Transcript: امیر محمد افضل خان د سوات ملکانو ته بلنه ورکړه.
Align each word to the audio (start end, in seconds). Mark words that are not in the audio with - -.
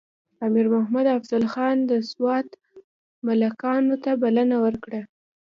امیر 0.45 0.67
محمد 0.75 1.05
افضل 1.17 1.43
خان 1.53 1.77
د 1.89 1.91
سوات 2.11 2.47
ملکانو 3.27 3.95
ته 4.03 4.11
بلنه 4.23 4.55
ورکړه. 4.65 5.01